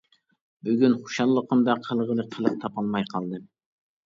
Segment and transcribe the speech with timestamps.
[0.69, 3.47] بۈگۈن خۇشاللىقىمدا قىلغىلى قىلىق تاپالماي قالدىم.